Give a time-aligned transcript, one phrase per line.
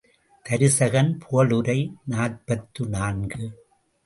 [0.45, 1.93] தருசகன் புகழுரை
[2.05, 3.43] நாற்பத்து நான்கு.